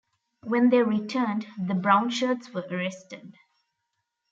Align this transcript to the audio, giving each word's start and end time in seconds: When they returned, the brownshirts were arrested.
When 0.41 0.71
they 0.71 0.81
returned, 0.81 1.43
the 1.59 1.75
brownshirts 1.75 2.51
were 2.55 2.65
arrested. 2.75 3.35